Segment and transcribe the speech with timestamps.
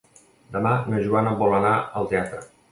[0.55, 2.45] Demà na Joana vol anar al teatre.